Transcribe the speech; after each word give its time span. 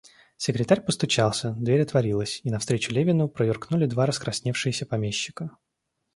Секретарь 0.35 0.81
постучался, 0.81 1.51
дверь 1.51 1.83
отворилась, 1.83 2.41
и 2.43 2.49
навстречу 2.49 2.91
Левину 2.91 3.29
проюркнули 3.29 3.85
два 3.85 4.07
раскрасневшиеся 4.07 4.87
помещика. 4.87 5.55